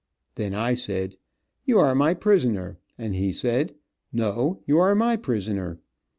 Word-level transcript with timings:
Then 0.33 0.55
I 0.55 0.73
said, 0.73 1.17
"You 1.63 1.77
are 1.77 1.93
my 1.93 2.15
prisoner," 2.15 2.79
and 2.97 3.13
he 3.13 3.31
said, 3.31 3.75
"No, 4.11 4.63
you 4.65 4.79
are 4.79 4.95
my 4.95 5.15
prisoner." 5.15 5.79